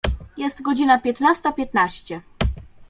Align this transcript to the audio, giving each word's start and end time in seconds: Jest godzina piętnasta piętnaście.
Jest 0.37 0.61
godzina 0.61 0.99
piętnasta 0.99 1.51
piętnaście. 1.53 2.21